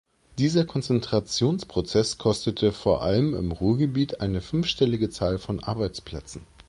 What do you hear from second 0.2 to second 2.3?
Dieser Konzentrationsprozess